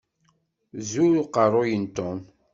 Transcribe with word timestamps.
Zur 0.87 1.13
uqerruy 1.23 1.71
n 1.81 1.85
Tom. 1.95 2.17